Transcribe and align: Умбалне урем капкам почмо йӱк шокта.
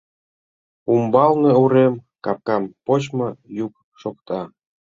Умбалне 0.93 1.51
урем 1.63 1.93
капкам 2.23 2.63
почмо 2.85 3.29
йӱк 3.57 3.73
шокта. 3.99 4.41